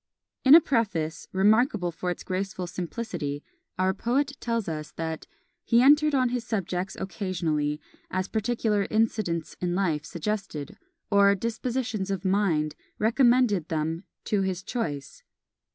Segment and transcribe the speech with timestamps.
[0.43, 3.43] In a Preface, remarkable for its graceful simplicity,
[3.77, 5.27] our poet tells us, that
[5.63, 10.79] "He entered on his subjects occasionally, as particular incidents in life suggested,
[11.11, 15.21] or dispositions of mind recommended them to his choice."